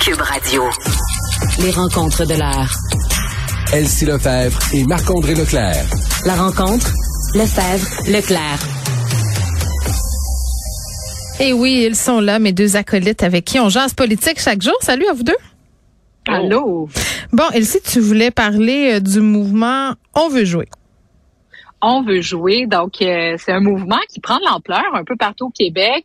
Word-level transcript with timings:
Cube 0.00 0.20
Radio. 0.22 0.62
Les 1.60 1.70
rencontres 1.70 2.24
de 2.24 2.34
l'art. 2.34 2.74
Elsie 3.72 4.06
Lefebvre 4.06 4.58
et 4.72 4.84
Marc-André 4.84 5.34
Leclerc. 5.34 5.84
La 6.24 6.36
rencontre, 6.36 6.90
Lefebvre, 7.34 7.86
Leclerc. 8.10 8.58
Et 11.38 11.52
oui, 11.52 11.84
ils 11.86 11.96
sont 11.96 12.20
là, 12.20 12.38
mes 12.38 12.52
deux 12.52 12.76
acolytes 12.76 13.22
avec 13.22 13.44
qui 13.44 13.60
on 13.60 13.68
jase 13.68 13.92
politique 13.92 14.40
chaque 14.40 14.62
jour. 14.62 14.76
Salut 14.80 15.06
à 15.06 15.12
vous 15.12 15.22
deux. 15.22 15.36
Allô? 16.26 16.88
Bon, 17.32 17.50
Elsie, 17.52 17.80
tu 17.84 18.00
voulais 18.00 18.30
parler 18.30 18.94
euh, 18.94 19.00
du 19.00 19.20
mouvement 19.20 19.92
On 20.14 20.28
veut 20.30 20.44
jouer. 20.46 20.68
On 21.82 22.02
veut 22.02 22.20
jouer. 22.20 22.66
Donc, 22.66 23.00
euh, 23.00 23.36
c'est 23.38 23.52
un 23.52 23.60
mouvement 23.60 23.98
qui 24.08 24.20
prend 24.20 24.36
de 24.36 24.44
l'ampleur 24.44 24.94
un 24.94 25.04
peu 25.04 25.16
partout 25.16 25.46
au 25.46 25.50
Québec. 25.50 26.04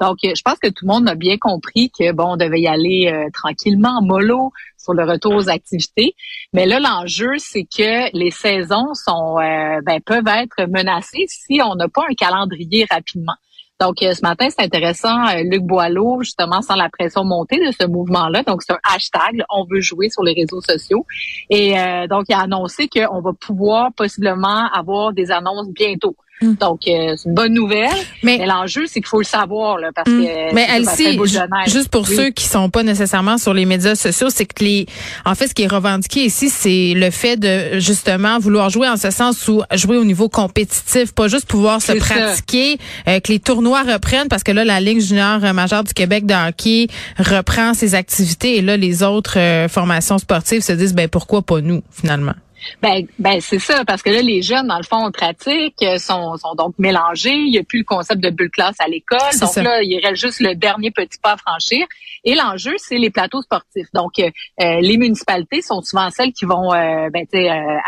Donc, 0.00 0.18
je 0.22 0.42
pense 0.42 0.58
que 0.58 0.68
tout 0.68 0.86
le 0.86 0.92
monde 0.92 1.08
a 1.08 1.14
bien 1.14 1.36
compris 1.38 1.90
que, 1.90 2.12
bon, 2.12 2.32
on 2.32 2.36
devait 2.36 2.60
y 2.60 2.66
aller 2.66 3.10
euh, 3.12 3.28
tranquillement, 3.32 4.00
mollo, 4.02 4.52
sur 4.78 4.94
le 4.94 5.04
retour 5.04 5.34
aux 5.34 5.48
activités. 5.48 6.14
Mais 6.52 6.66
là, 6.66 6.80
l'enjeu, 6.80 7.34
c'est 7.38 7.64
que 7.64 8.16
les 8.16 8.30
saisons 8.30 8.92
ben, 9.06 10.00
peuvent 10.04 10.26
être 10.26 10.68
menacées 10.68 11.26
si 11.28 11.60
on 11.62 11.74
n'a 11.74 11.88
pas 11.88 12.02
un 12.08 12.14
calendrier 12.14 12.86
rapidement. 12.90 13.36
Donc, 13.82 14.00
euh, 14.00 14.14
ce 14.14 14.20
matin, 14.22 14.46
c'est 14.48 14.62
intéressant. 14.62 15.26
Euh, 15.26 15.42
Luc 15.42 15.62
Boileau, 15.62 16.22
justement, 16.22 16.62
sans 16.62 16.76
la 16.76 16.88
pression 16.88 17.24
montée 17.24 17.58
de 17.58 17.72
ce 17.72 17.84
mouvement-là. 17.88 18.44
Donc, 18.44 18.62
c'est 18.62 18.72
un 18.72 18.78
hashtag. 18.94 19.42
on 19.50 19.64
veut 19.64 19.80
jouer 19.80 20.08
sur 20.08 20.22
les 20.22 20.34
réseaux 20.34 20.60
sociaux. 20.60 21.04
Et 21.50 21.76
euh, 21.76 22.06
donc, 22.06 22.26
il 22.28 22.34
a 22.34 22.42
annoncé 22.42 22.88
qu'on 22.88 23.20
va 23.20 23.32
pouvoir 23.32 23.92
possiblement 23.92 24.68
avoir 24.72 25.12
des 25.12 25.32
annonces 25.32 25.68
bientôt. 25.70 26.14
Mm. 26.42 26.54
Donc, 26.60 26.80
euh, 26.86 27.14
c'est 27.16 27.28
une 27.28 27.34
bonne 27.34 27.54
nouvelle. 27.54 27.90
Mais, 28.22 28.44
l'enjeu, 28.46 28.84
c'est 28.86 29.00
qu'il 29.00 29.06
faut 29.06 29.20
le 29.20 29.24
savoir, 29.24 29.78
là, 29.78 29.90
parce 29.94 30.10
mm. 30.10 30.22
que. 30.22 30.54
Mais 30.54 30.66
Elsie, 30.74 31.18
juste 31.66 31.88
pour 31.88 32.06
ceux 32.06 32.30
qui 32.30 32.44
sont 32.44 32.70
pas 32.70 32.82
nécessairement 32.82 33.38
sur 33.38 33.54
les 33.54 33.64
médias 33.64 33.94
sociaux, 33.94 34.28
c'est 34.30 34.46
que 34.46 34.64
les, 34.64 34.86
en 35.24 35.34
fait, 35.34 35.48
ce 35.48 35.54
qui 35.54 35.62
est 35.62 35.72
revendiqué 35.72 36.24
ici, 36.24 36.50
c'est 36.50 36.94
le 36.94 37.10
fait 37.10 37.36
de 37.36 37.78
justement 37.78 38.38
vouloir 38.38 38.70
jouer 38.70 38.88
en 38.88 38.96
ce 38.96 39.10
sens 39.10 39.48
où 39.48 39.62
jouer 39.74 39.96
au 39.96 40.04
niveau 40.04 40.28
compétitif, 40.28 41.12
pas 41.12 41.28
juste 41.28 41.46
pouvoir 41.46 41.80
se 41.80 41.92
pratiquer, 41.92 42.78
euh, 43.08 43.20
que 43.20 43.32
les 43.32 43.40
tournois 43.40 43.82
reprennent, 43.82 44.28
parce 44.28 44.42
que 44.42 44.52
là, 44.52 44.64
la 44.64 44.80
Ligue 44.80 45.00
junior 45.00 45.40
majeure 45.54 45.84
du 45.84 45.94
Québec 45.94 46.26
de 46.26 46.34
hockey 46.34 46.88
reprend 47.18 47.74
ses 47.74 47.94
activités 47.94 48.56
et 48.58 48.62
là, 48.62 48.76
les 48.76 49.02
autres 49.02 49.38
euh, 49.38 49.68
formations 49.68 50.18
sportives 50.18 50.62
se 50.62 50.72
disent, 50.72 50.94
ben 50.94 51.08
pourquoi 51.08 51.42
pas 51.42 51.60
nous, 51.60 51.82
finalement? 51.90 52.34
Ben, 52.82 53.06
ben 53.18 53.40
c'est 53.40 53.58
ça, 53.58 53.84
parce 53.84 54.02
que 54.02 54.10
là, 54.10 54.22
les 54.22 54.42
jeunes, 54.42 54.68
dans 54.68 54.76
le 54.76 54.82
fond, 54.82 55.10
pratiquent, 55.10 55.82
euh, 55.82 55.98
sont, 55.98 56.36
sont 56.36 56.54
donc 56.54 56.74
mélangés. 56.78 57.34
Il 57.34 57.50
n'y 57.50 57.58
a 57.58 57.62
plus 57.62 57.80
le 57.80 57.84
concept 57.84 58.20
de 58.20 58.30
bulle 58.30 58.50
classe 58.50 58.76
à 58.78 58.88
l'école. 58.88 59.18
Donc 59.40 59.56
là, 59.56 59.82
il 59.82 60.00
reste 60.04 60.20
juste 60.20 60.40
le 60.40 60.54
dernier 60.54 60.90
petit 60.90 61.18
pas 61.22 61.32
à 61.32 61.36
franchir. 61.36 61.86
Et 62.24 62.34
l'enjeu, 62.34 62.74
c'est 62.78 62.98
les 62.98 63.10
plateaux 63.10 63.42
sportifs. 63.42 63.88
Donc, 63.94 64.18
euh, 64.18 64.30
euh, 64.60 64.80
les 64.80 64.96
municipalités 64.96 65.60
sont 65.60 65.82
souvent 65.82 66.08
celles 66.10 66.32
qui 66.32 66.44
vont 66.44 66.72
euh, 66.72 67.08
ben, 67.10 67.26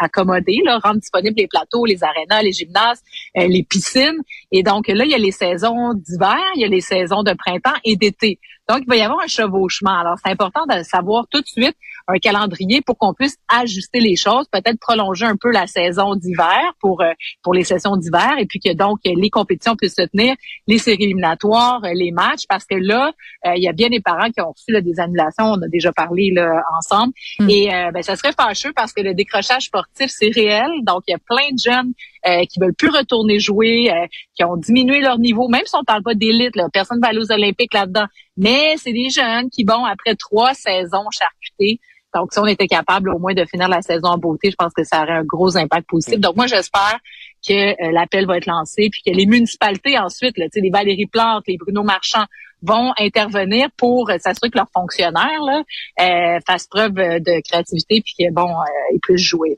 accommoder, 0.00 0.60
là, 0.64 0.78
rendre 0.82 1.00
disponibles 1.00 1.36
les 1.36 1.46
plateaux, 1.46 1.84
les 1.84 2.02
arénas, 2.02 2.42
les 2.42 2.52
gymnases, 2.52 3.02
les 3.36 3.62
piscines. 3.62 4.18
Et 4.50 4.62
donc 4.62 4.88
là, 4.88 5.04
il 5.04 5.10
y 5.10 5.14
a 5.14 5.18
les 5.18 5.30
saisons 5.30 5.94
d'hiver, 5.94 6.40
il 6.56 6.62
y 6.62 6.64
a 6.64 6.68
les 6.68 6.80
saisons 6.80 7.22
de 7.22 7.32
printemps 7.32 7.74
et 7.84 7.96
d'été. 7.96 8.38
Donc, 8.68 8.80
il 8.82 8.88
va 8.88 8.96
y 8.96 9.02
avoir 9.02 9.20
un 9.20 9.26
chevauchement. 9.26 9.98
Alors, 9.98 10.16
c'est 10.24 10.30
important 10.30 10.64
de 10.66 10.82
savoir 10.82 11.26
tout 11.30 11.40
de 11.40 11.46
suite 11.46 11.76
un 12.06 12.18
calendrier 12.18 12.82
pour 12.82 12.98
qu'on 12.98 13.14
puisse 13.14 13.36
ajuster 13.48 14.00
les 14.00 14.16
choses, 14.16 14.46
peut-être 14.50 14.78
prolonger 14.78 15.24
un 15.24 15.36
peu 15.36 15.50
la 15.50 15.66
saison 15.66 16.14
d'hiver 16.14 16.72
pour 16.80 17.00
euh, 17.00 17.12
pour 17.42 17.54
les 17.54 17.64
sessions 17.64 17.96
d'hiver 17.96 18.34
et 18.38 18.46
puis 18.46 18.60
que 18.60 18.72
donc 18.74 18.98
les 19.04 19.30
compétitions 19.30 19.74
puissent 19.76 19.96
se 19.96 20.06
tenir, 20.06 20.34
les 20.66 20.78
séries 20.78 21.04
éliminatoires, 21.04 21.82
euh, 21.84 21.92
les 21.94 22.10
matchs, 22.10 22.42
parce 22.48 22.64
que 22.64 22.74
là, 22.74 23.12
euh, 23.46 23.52
il 23.56 23.62
y 23.62 23.68
a 23.68 23.72
bien 23.72 23.88
des 23.88 24.00
parents 24.00 24.30
qui 24.30 24.40
ont 24.40 24.52
reçu 24.52 24.72
là, 24.72 24.80
des 24.80 25.00
annulations, 25.00 25.44
on 25.44 25.62
a 25.62 25.68
déjà 25.68 25.92
parlé 25.92 26.30
là, 26.30 26.62
ensemble, 26.78 27.12
hmm. 27.38 27.50
et 27.50 27.68
ben, 27.92 28.02
ça 28.02 28.16
serait 28.16 28.32
fâcheux 28.32 28.72
parce 28.74 28.92
que 28.92 29.00
le 29.00 29.14
décrochage 29.14 29.64
sportif, 29.64 30.10
c'est 30.10 30.30
réel, 30.34 30.70
donc 30.82 31.02
il 31.08 31.12
y 31.12 31.14
a 31.14 31.18
plein 31.18 31.50
de 31.52 31.58
jeunes 31.58 31.92
euh, 32.26 32.44
qui 32.46 32.58
veulent 32.58 32.74
plus 32.74 32.88
retourner 32.88 33.38
jouer, 33.38 33.92
euh, 33.92 34.06
qui 34.34 34.44
ont 34.44 34.56
diminué 34.56 35.00
leur 35.00 35.18
niveau, 35.18 35.48
même 35.48 35.66
si 35.66 35.74
on 35.76 35.84
parle 35.84 36.02
pas 36.02 36.14
d'élite, 36.14 36.56
là, 36.56 36.68
personne 36.72 36.98
va 37.00 37.08
aller 37.08 37.18
aux 37.18 37.32
Olympiques 37.32 37.74
là-dedans. 37.74 38.06
Mais 38.36 38.76
c'est 38.78 38.92
des 38.92 39.10
jeunes 39.10 39.50
qui 39.50 39.64
vont 39.64 39.84
après 39.84 40.14
trois 40.14 40.54
saisons 40.54 41.04
charcutées. 41.10 41.80
Donc, 42.14 42.32
si 42.32 42.38
on 42.38 42.46
était 42.46 42.68
capable 42.68 43.10
au 43.10 43.18
moins 43.18 43.34
de 43.34 43.44
finir 43.44 43.68
la 43.68 43.82
saison 43.82 44.08
en 44.08 44.18
beauté, 44.18 44.50
je 44.50 44.56
pense 44.56 44.72
que 44.72 44.84
ça 44.84 45.02
aurait 45.02 45.12
un 45.12 45.24
gros 45.24 45.56
impact 45.56 45.86
positif. 45.88 46.20
Donc, 46.20 46.36
moi, 46.36 46.46
j'espère 46.46 46.98
que 47.46 47.52
euh, 47.52 47.92
l'appel 47.92 48.26
va 48.26 48.38
être 48.38 48.46
lancé, 48.46 48.88
puis 48.90 49.02
que 49.04 49.10
les 49.10 49.26
municipalités 49.26 49.98
ensuite, 49.98 50.38
là, 50.38 50.46
les 50.54 50.70
Valérie 50.70 51.06
Plante, 51.06 51.44
les 51.46 51.58
Bruno 51.58 51.82
Marchand, 51.82 52.24
vont 52.62 52.92
intervenir 52.98 53.68
pour 53.76 54.10
s'assurer 54.18 54.48
que 54.48 54.56
leurs 54.56 54.70
fonctionnaires 54.72 55.42
là, 55.42 55.62
euh, 56.00 56.40
fassent 56.46 56.68
preuve 56.68 56.94
de 56.94 57.42
créativité, 57.46 58.00
puis 58.00 58.14
qu'ils 58.14 58.32
bon, 58.32 58.48
ils 58.94 59.00
puissent 59.00 59.20
jouer. 59.20 59.54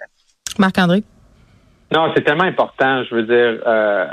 Marc-André? 0.59 1.05
Non, 1.93 2.13
c'est 2.15 2.23
tellement 2.23 2.45
important. 2.45 3.05
Je 3.05 3.15
veux 3.15 3.23
dire, 3.23 3.63
euh, 3.67 4.07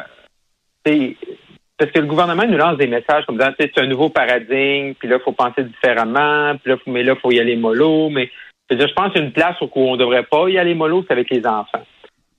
parce 1.77 1.91
que 1.91 1.99
le 1.99 2.05
gouvernement 2.05 2.45
nous 2.45 2.57
lance 2.57 2.77
des 2.77 2.87
messages 2.87 3.25
comme 3.25 3.39
ça, 3.39 3.53
c'est 3.59 3.77
un 3.79 3.87
nouveau 3.87 4.09
paradigme, 4.09 4.93
puis 4.93 5.07
là, 5.07 5.17
il 5.19 5.23
faut 5.23 5.31
penser 5.31 5.63
différemment, 5.63 6.55
puis 6.57 6.71
là, 6.71 6.77
mais 6.87 7.03
là, 7.03 7.13
il 7.15 7.19
faut 7.19 7.31
y 7.31 7.39
aller 7.39 7.55
mollo. 7.55 8.09
Mais 8.09 8.29
je, 8.69 8.75
dire, 8.75 8.87
je 8.87 8.93
pense 8.93 9.15
une 9.15 9.31
place 9.31 9.59
où 9.61 9.69
on 9.75 9.93
ne 9.93 9.97
devrait 9.97 10.23
pas 10.23 10.47
y 10.49 10.57
aller 10.57 10.75
mollo, 10.75 11.03
c'est 11.07 11.13
avec 11.13 11.29
les 11.29 11.45
enfants. 11.45 11.83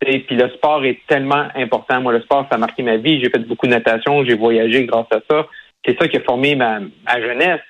Puis 0.01 0.25
le 0.31 0.49
sport 0.51 0.85
est 0.85 1.01
tellement 1.07 1.49
important. 1.55 2.01
Moi, 2.01 2.13
le 2.13 2.21
sport, 2.21 2.47
ça 2.51 2.57
a 2.57 2.59
marqué 2.59 2.83
ma 2.83 2.97
vie. 2.97 3.21
J'ai 3.21 3.31
fait 3.31 3.39
beaucoup 3.39 3.67
de 3.67 3.73
natation, 3.73 4.25
j'ai 4.25 4.35
voyagé 4.35 4.85
grâce 4.85 5.07
à 5.13 5.21
ça. 5.31 5.47
C'est 5.85 5.99
ça 5.99 6.09
qui 6.09 6.17
a 6.17 6.21
formé 6.21 6.57
ma, 6.57 6.81
jeunesse. 7.21 7.61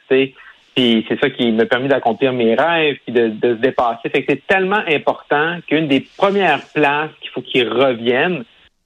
Puis 0.75 1.05
c'est 1.09 1.21
ça 1.21 1.31
qui 1.31 1.53
m'a 1.53 1.67
permis 1.67 1.89
d'accomplir 1.89 2.33
mes 2.33 2.55
rêves, 2.55 2.97
puis 3.05 3.13
de, 3.13 3.29
de 3.29 3.55
se 3.55 3.61
dépasser. 3.61 4.09
Fait 4.09 4.25
que 4.25 4.33
c'est 4.33 4.47
tellement 4.47 4.83
important 4.89 5.59
qu'une 5.67 5.87
des 5.87 6.01
premières 6.17 6.63
places 6.75 7.11
qu'il 7.21 7.31
faut 7.31 7.43
qu'ils 7.43 7.69
reviennent, 7.69 8.45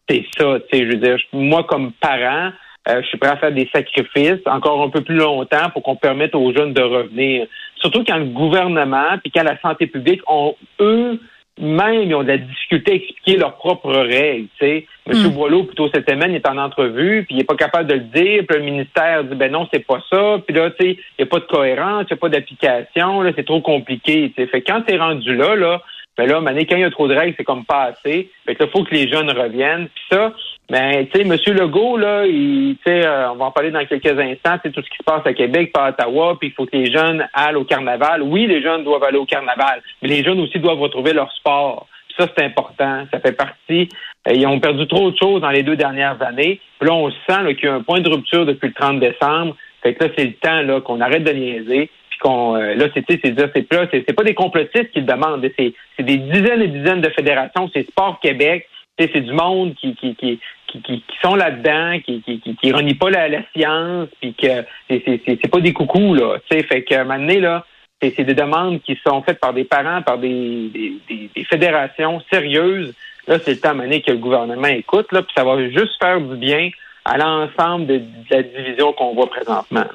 c'est 0.08 0.24
ça. 0.36 0.58
Tu 0.70 0.78
sais, 0.78 0.84
je 0.84 0.92
veux 0.92 0.96
dire, 0.96 1.16
moi 1.32 1.64
comme 1.64 1.92
parent, 1.92 2.52
euh, 2.88 3.02
je 3.02 3.06
suis 3.08 3.18
prêt 3.18 3.30
à 3.30 3.36
faire 3.36 3.52
des 3.52 3.68
sacrifices 3.72 4.40
encore 4.46 4.82
un 4.82 4.88
peu 4.88 5.02
plus 5.02 5.16
longtemps 5.16 5.70
pour 5.72 5.82
qu'on 5.82 5.96
permette 5.96 6.34
aux 6.34 6.52
jeunes 6.52 6.72
de 6.72 6.82
revenir. 6.82 7.46
Surtout 7.76 8.04
quand 8.04 8.16
le 8.16 8.26
gouvernement 8.26 9.18
puis 9.22 9.30
quand 9.30 9.42
la 9.42 9.58
santé 9.60 9.86
publique 9.86 10.22
ont 10.26 10.56
eux 10.80 11.20
même 11.58 12.02
ils 12.02 12.14
ont 12.14 12.22
de 12.22 12.28
la 12.28 12.38
difficulté 12.38 12.92
à 12.92 12.94
expliquer 12.94 13.36
leurs 13.36 13.56
propres 13.56 13.92
règles. 13.92 14.48
Tu 14.58 14.66
sais. 14.66 14.86
M. 15.06 15.26
Mm. 15.26 15.28
Boileau, 15.30 15.64
plutôt 15.64 15.88
cette 15.92 16.08
semaine, 16.08 16.34
est 16.34 16.46
en 16.46 16.58
entrevue, 16.58 17.24
puis 17.24 17.34
il 17.34 17.38
n'est 17.38 17.44
pas 17.44 17.56
capable 17.56 17.88
de 17.88 17.94
le 17.94 18.00
dire, 18.00 18.44
puis 18.46 18.58
le 18.58 18.64
ministère 18.64 19.24
dit 19.24 19.34
ben 19.34 19.50
non, 19.50 19.66
c'est 19.72 19.86
pas 19.86 20.02
ça, 20.10 20.38
puis 20.46 20.54
là, 20.54 20.70
tu 20.70 20.76
sais, 20.78 20.92
il 21.18 21.22
n'y 21.22 21.24
a 21.24 21.26
pas 21.26 21.40
de 21.40 21.44
cohérence, 21.44 22.04
il 22.10 22.12
n'y 22.12 22.18
a 22.18 22.20
pas 22.20 22.28
d'application, 22.28 23.22
là, 23.22 23.32
c'est 23.34 23.46
trop 23.46 23.60
compliqué. 23.60 24.32
Tu 24.36 24.42
sais. 24.42 24.48
Fait 24.48 24.62
quand 24.62 24.82
c'est 24.86 24.98
rendu 24.98 25.34
là, 25.34 25.56
là, 25.56 25.82
ben 26.18 26.26
là, 26.26 26.64
quand 26.64 26.76
il 26.76 26.80
y 26.80 26.84
a 26.84 26.90
trop 26.90 27.06
de 27.06 27.14
règles, 27.14 27.34
c'est 27.36 27.44
comme 27.44 27.64
pas 27.64 27.92
assez. 27.92 28.28
Fait 28.44 28.56
que 28.56 28.64
là, 28.64 28.70
faut 28.72 28.82
que 28.82 28.92
les 28.92 29.08
jeunes 29.08 29.30
reviennent. 29.30 29.86
Puis 29.86 30.04
ça, 30.10 30.32
ben, 30.68 31.06
tu 31.06 31.20
sais, 31.20 31.26
M. 31.26 31.56
Legault, 31.56 31.96
là, 31.96 32.26
il, 32.26 32.76
euh, 32.88 33.28
on 33.32 33.36
va 33.36 33.44
en 33.46 33.50
parler 33.52 33.70
dans 33.70 33.84
quelques 33.86 34.18
instants, 34.18 34.58
c'est 34.62 34.72
tout 34.72 34.82
ce 34.82 34.90
qui 34.90 34.98
se 34.98 35.04
passe 35.04 35.24
à 35.24 35.32
Québec, 35.32 35.72
pas 35.72 35.86
à 35.86 35.90
Ottawa, 35.90 36.36
puis 36.38 36.48
il 36.48 36.54
faut 36.54 36.66
que 36.66 36.76
les 36.76 36.90
jeunes 36.90 37.26
aillent 37.32 37.54
au 37.54 37.64
carnaval. 37.64 38.22
Oui, 38.22 38.46
les 38.46 38.60
jeunes 38.60 38.82
doivent 38.82 39.04
aller 39.04 39.18
au 39.18 39.26
carnaval, 39.26 39.80
mais 40.02 40.08
les 40.08 40.24
jeunes 40.24 40.40
aussi 40.40 40.58
doivent 40.58 40.80
retrouver 40.80 41.12
leur 41.12 41.32
sport. 41.32 41.86
ça, 42.18 42.26
c'est 42.36 42.44
important. 42.44 43.06
Ça 43.12 43.20
fait 43.20 43.32
partie. 43.32 43.88
Euh, 44.26 44.32
ils 44.34 44.46
ont 44.46 44.58
perdu 44.58 44.88
trop 44.88 45.12
de 45.12 45.16
choses 45.16 45.40
dans 45.40 45.50
les 45.50 45.62
deux 45.62 45.76
dernières 45.76 46.20
années. 46.20 46.60
Puis 46.80 46.88
là, 46.88 46.94
on 46.94 47.10
sent 47.10 47.54
qu'il 47.54 47.68
y 47.68 47.68
a 47.68 47.74
un 47.74 47.82
point 47.82 48.00
de 48.00 48.08
rupture 48.10 48.44
depuis 48.44 48.68
le 48.68 48.74
30 48.74 48.98
décembre. 48.98 49.56
Fait 49.82 49.94
que 49.94 50.04
là, 50.04 50.10
c'est 50.18 50.24
le 50.24 50.32
temps 50.32 50.62
là 50.62 50.80
qu'on 50.80 51.00
arrête 51.00 51.22
de 51.22 51.30
niaiser 51.30 51.90
qu'on 52.18 52.56
euh, 52.56 52.74
là 52.74 52.86
c'est 52.94 53.04
c'est 53.08 53.20
c'est 53.22 53.62
pas 53.68 53.86
c'est 53.90 54.12
pas 54.12 54.24
des 54.24 54.34
complotistes 54.34 54.90
qui 54.90 55.00
le 55.00 55.06
demandent 55.06 55.46
c'est 55.58 55.72
c'est 55.96 56.02
des 56.02 56.18
dizaines 56.18 56.62
et 56.62 56.68
dizaines 56.68 57.00
de 57.00 57.10
fédérations 57.10 57.70
c'est 57.72 57.88
Sport 57.88 58.20
Québec 58.20 58.68
c'est 58.98 59.20
du 59.20 59.32
monde 59.32 59.74
qui 59.76 59.94
qui 59.94 60.14
qui 60.16 60.40
qui, 60.68 60.82
qui, 60.82 61.02
sont 61.22 61.34
là-dedans, 61.34 61.98
qui, 62.04 62.20
qui, 62.22 62.40
qui, 62.40 62.72
renient 62.72 62.94
pas 62.94 63.10
la, 63.10 63.42
science, 63.56 64.08
puis 64.20 64.34
que 64.34 64.64
c'est, 64.88 65.02
c'est, 65.26 65.50
pas 65.50 65.60
des 65.60 65.72
coucous, 65.72 66.14
là. 66.14 66.38
Tu 66.50 66.58
sais, 66.58 66.64
fait 66.64 66.84
moment 67.04 67.18
donné, 67.18 67.40
là, 67.40 67.64
c'est, 68.00 68.12
c'est 68.14 68.24
des 68.24 68.34
demandes 68.34 68.82
qui 68.82 68.98
sont 69.06 69.22
faites 69.22 69.40
par 69.40 69.54
des 69.54 69.64
parents, 69.64 70.02
par 70.02 70.18
des, 70.18 70.68
des, 71.08 71.30
des, 71.34 71.44
fédérations 71.44 72.20
sérieuses. 72.30 72.94
Là, 73.26 73.38
c'est 73.38 73.52
le 73.52 73.60
temps 73.60 73.74
donné 73.74 74.02
que 74.02 74.10
le 74.10 74.18
gouvernement 74.18 74.68
écoute, 74.68 75.10
là, 75.12 75.22
puis 75.22 75.32
ça 75.36 75.44
va 75.44 75.58
juste 75.70 75.98
faire 76.00 76.20
du 76.20 76.36
bien 76.36 76.70
à 77.04 77.16
l'ensemble 77.16 77.86
de, 77.86 77.98
de 77.98 78.04
la 78.30 78.42
division 78.42 78.92
qu'on 78.92 79.14
voit 79.14 79.28
présentement. 79.28 79.86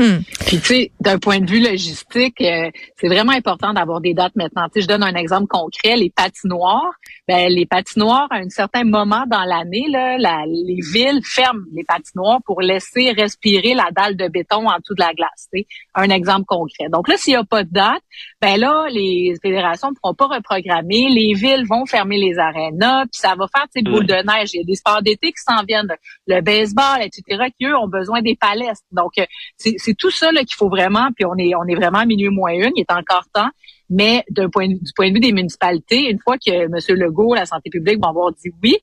Hmm. 0.00 0.20
Puis 0.46 0.58
tu 0.58 0.64
sais, 0.64 0.92
d'un 1.00 1.18
point 1.18 1.38
de 1.38 1.48
vue 1.48 1.60
logistique, 1.60 2.40
euh, 2.40 2.70
c'est 2.96 3.08
vraiment 3.08 3.32
important 3.32 3.74
d'avoir 3.74 4.00
des 4.00 4.14
dates 4.14 4.34
maintenant. 4.36 4.66
Tu 4.68 4.74
sais, 4.74 4.80
je 4.82 4.88
donne 4.88 5.02
un 5.02 5.14
exemple 5.14 5.46
concret, 5.48 5.96
les 5.96 6.10
patinoires. 6.10 6.92
Ben, 7.28 7.48
les 7.48 7.66
patinoires, 7.66 8.26
à 8.30 8.36
un 8.36 8.48
certain 8.48 8.84
moment 8.84 9.24
dans 9.28 9.44
l'année, 9.44 9.86
là, 9.88 10.16
les 10.46 10.80
villes 10.92 11.20
ferment 11.24 11.62
les 11.72 11.84
patinoires 11.84 12.40
pour 12.44 12.60
laisser 12.62 13.12
respirer 13.12 13.74
la 13.74 13.90
dalle 13.92 14.16
de 14.16 14.28
béton 14.28 14.66
en 14.66 14.78
dessous 14.78 14.94
de 14.94 15.00
la 15.00 15.12
glace. 15.14 15.48
Tu 15.54 15.64
un 15.94 16.10
exemple 16.10 16.46
concret. 16.46 16.88
Donc 16.90 17.06
là, 17.06 17.16
s'il 17.16 17.34
n'y 17.34 17.38
a 17.38 17.44
pas 17.44 17.62
de 17.62 17.70
date, 17.70 18.02
ben 18.40 18.58
là, 18.58 18.86
les 18.90 19.34
fédérations 19.40 19.90
ne 19.90 19.94
pourront 19.94 20.14
pas 20.14 20.26
reprogrammer. 20.26 21.08
Les 21.10 21.34
villes 21.34 21.64
vont 21.68 21.86
fermer 21.86 22.16
les 22.16 22.38
arénas, 22.38 23.04
puis 23.04 23.20
ça 23.20 23.34
va 23.36 23.46
faire 23.54 23.66
ces 23.72 23.82
boules 23.82 24.06
de 24.06 24.14
neige. 24.14 24.50
Il 24.54 24.58
y 24.58 24.60
a 24.60 24.64
des 24.64 24.74
sports 24.74 25.02
d'été 25.02 25.28
qui 25.28 25.42
s'en 25.46 25.62
viennent, 25.64 25.94
le 26.26 26.40
baseball, 26.40 27.02
etc., 27.02 27.50
qui 27.58 27.66
eux 27.66 27.76
ont 27.76 27.88
besoin 27.88 28.22
des 28.22 28.36
palais. 28.36 28.72
Donc, 28.90 29.12
euh, 29.18 29.24
c'est 29.56 29.76
c'est 29.82 29.94
tout 29.94 30.10
ça 30.10 30.30
qu'il 30.30 30.54
faut 30.56 30.68
vraiment, 30.68 31.08
puis 31.14 31.24
on 31.24 31.36
est 31.36 31.54
on 31.54 31.64
est 31.64 31.74
vraiment 31.74 31.98
à 31.98 32.06
minuit 32.06 32.28
moins 32.28 32.52
une, 32.52 32.72
il 32.76 32.80
est 32.80 32.92
encore 32.92 33.24
temps. 33.32 33.50
Mais 33.90 34.24
d'un 34.30 34.48
point 34.48 34.68
du 34.68 34.78
point 34.96 35.10
de 35.10 35.14
vue 35.14 35.20
des 35.20 35.32
municipalités, 35.32 36.08
une 36.08 36.18
fois 36.18 36.36
que 36.38 36.50
M. 36.50 36.98
Legault, 36.98 37.34
la 37.34 37.44
santé 37.44 37.68
publique, 37.68 37.98
vont 38.02 38.08
avoir 38.08 38.32
dit 38.32 38.50
oui, 38.62 38.76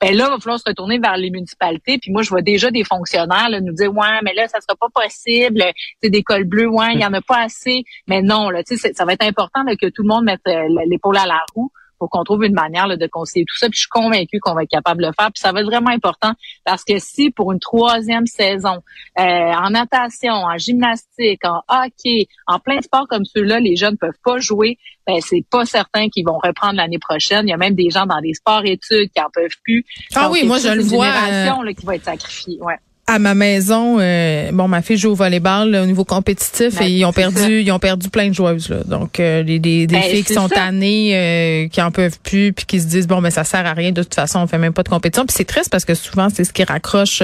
ben 0.00 0.16
là, 0.16 0.26
il 0.26 0.30
va 0.30 0.38
falloir 0.40 0.58
se 0.58 0.64
retourner 0.66 0.98
vers 0.98 1.16
les 1.16 1.30
municipalités. 1.30 1.98
Puis 1.98 2.10
moi, 2.10 2.22
je 2.22 2.30
vois 2.30 2.42
déjà 2.42 2.70
des 2.72 2.82
fonctionnaires 2.82 3.48
nous 3.62 3.72
dire 3.74 3.94
ouais, 3.94 4.20
mais 4.24 4.34
là, 4.34 4.48
ça 4.48 4.58
sera 4.60 4.74
pas 4.74 4.88
possible. 4.92 5.62
C'est 6.02 6.10
des 6.10 6.22
cols 6.24 6.44
bleus, 6.44 6.68
ouais, 6.68 6.94
il 6.94 7.00
y 7.00 7.06
en 7.06 7.12
a 7.12 7.20
pas 7.20 7.42
assez. 7.44 7.84
Mais 8.08 8.22
non, 8.22 8.50
là, 8.50 8.62
ça 8.64 9.04
va 9.04 9.12
être 9.12 9.24
important 9.24 9.64
que 9.80 9.86
tout 9.86 10.02
le 10.02 10.08
monde 10.08 10.24
mette 10.24 10.40
euh, 10.48 10.66
l'épaule 10.86 11.18
à 11.18 11.26
la 11.26 11.42
roue 11.54 11.70
pour 11.98 12.10
qu'on 12.10 12.24
trouve 12.24 12.44
une 12.44 12.54
manière 12.54 12.88
de 12.88 13.06
conseiller 13.06 13.44
tout 13.44 13.56
ça. 13.56 13.68
Puis 13.68 13.76
je 13.76 13.80
suis 13.80 13.88
convaincue 13.88 14.38
qu'on 14.40 14.54
va 14.54 14.62
être 14.62 14.70
capable 14.70 15.02
de 15.02 15.06
le 15.06 15.12
faire. 15.18 15.30
Puis 15.32 15.40
ça 15.40 15.52
va 15.52 15.60
être 15.60 15.66
vraiment 15.66 15.90
important 15.90 16.32
parce 16.64 16.84
que 16.84 16.98
si 16.98 17.30
pour 17.30 17.52
une 17.52 17.60
troisième 17.60 18.26
saison, 18.26 18.82
euh, 19.18 19.22
en 19.22 19.70
natation, 19.70 20.32
en 20.32 20.56
gymnastique, 20.58 21.44
en 21.44 21.62
hockey, 21.68 22.28
en 22.46 22.58
plein 22.58 22.80
sport 22.80 23.06
comme 23.08 23.24
ceux-là, 23.24 23.60
les 23.60 23.76
jeunes 23.76 23.96
peuvent 23.96 24.18
pas 24.24 24.38
jouer, 24.38 24.78
ben 25.06 25.20
c'est 25.20 25.44
pas 25.48 25.64
certain 25.64 26.08
qu'ils 26.08 26.24
vont 26.26 26.38
reprendre 26.38 26.74
l'année 26.74 26.98
prochaine. 26.98 27.46
Il 27.46 27.50
y 27.50 27.54
a 27.54 27.56
même 27.56 27.74
des 27.74 27.90
gens 27.90 28.06
dans 28.06 28.20
des 28.20 28.34
sports-études 28.34 29.10
qui 29.10 29.20
en 29.20 29.30
peuvent 29.32 29.56
plus. 29.62 29.84
Ah 30.14 30.30
oui, 30.30 30.44
moi 30.44 30.58
je 30.58 30.68
le 30.68 30.82
vois. 30.82 31.06
Génération, 31.06 31.62
là, 31.62 31.74
qui 31.74 31.86
va 31.86 31.94
être 31.96 32.04
sacrifiée. 32.04 32.58
Ouais 32.60 32.78
à 33.08 33.20
ma 33.20 33.34
maison, 33.34 33.98
euh, 34.00 34.50
bon, 34.52 34.66
ma 34.66 34.82
fille 34.82 34.96
joue 34.96 35.10
au 35.10 35.14
volleyball 35.14 35.74
au 35.76 35.86
niveau 35.86 36.04
compétitif 36.04 36.74
ben, 36.76 36.86
et 36.86 36.90
ils 36.90 37.04
ont 37.04 37.12
perdu, 37.12 37.60
ils 37.60 37.70
ont 37.70 37.78
perdu 37.78 38.10
plein 38.10 38.28
de 38.28 38.34
joueuses. 38.34 38.68
Là. 38.68 38.78
Donc, 38.84 39.20
euh, 39.20 39.44
des, 39.44 39.60
des, 39.60 39.86
ben, 39.86 40.02
filles 40.02 40.24
qui 40.24 40.34
sont 40.34 40.48
tannées, 40.48 41.12
euh, 41.14 41.68
qui 41.68 41.80
en 41.80 41.92
peuvent 41.92 42.18
plus, 42.20 42.52
puis 42.52 42.66
qui 42.66 42.80
se 42.80 42.86
disent 42.86 43.06
bon, 43.06 43.16
mais 43.16 43.28
ben, 43.28 43.34
ça 43.34 43.44
sert 43.44 43.64
à 43.64 43.74
rien. 43.74 43.92
De 43.92 44.02
toute 44.02 44.14
façon, 44.14 44.40
on 44.40 44.46
fait 44.48 44.58
même 44.58 44.72
pas 44.72 44.82
de 44.82 44.88
compétition. 44.88 45.24
Puis 45.24 45.36
c'est 45.36 45.44
triste 45.44 45.70
parce 45.70 45.84
que 45.84 45.94
souvent, 45.94 46.28
c'est 46.34 46.42
ce 46.42 46.52
qui 46.52 46.64
raccroche 46.64 47.22